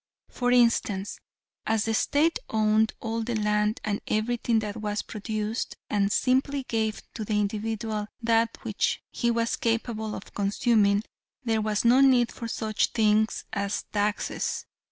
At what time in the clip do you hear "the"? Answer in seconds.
1.85-1.93, 3.27-3.35, 7.23-7.39